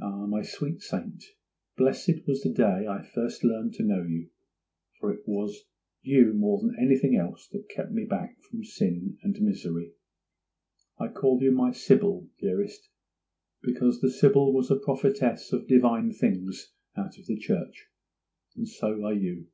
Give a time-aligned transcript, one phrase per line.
[0.00, 1.22] Ah, my sweet saint,
[1.76, 4.30] blessed was the day I first learned to know you!
[4.98, 5.66] for it was
[6.02, 9.92] you more than anything else that kept me back from sin and misery.
[10.98, 12.88] I call you my Sibyl, dearest,
[13.62, 17.86] because the Sibyl was a prophetess of divine things out of the church;
[18.56, 19.46] and so are you.